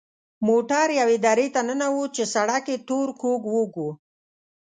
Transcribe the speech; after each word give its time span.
موټر 0.47 0.87
یوې 0.99 1.17
درې 1.25 1.47
ته 1.53 1.61
ننوت 1.67 2.09
چې 2.17 2.23
سړک 2.33 2.65
یې 2.71 2.77
تور 2.87 3.07
کوږ 3.21 3.41
وږ 3.53 3.73
و. 3.83 3.87